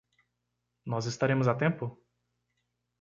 [0.91, 1.85] Nós estaremos a tempo?